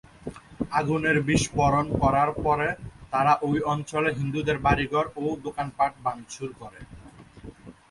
[0.71, 2.67] আগুনের বিস্ফোরণ করার পরে
[3.13, 6.79] তারা ওই অঞ্চলে হিন্দুদের বাড়িঘর ও দোকানপাট ভাঙচুর করে।